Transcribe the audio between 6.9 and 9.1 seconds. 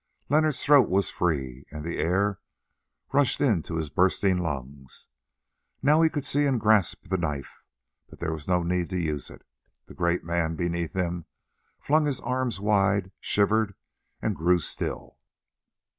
the knife, but there was no need to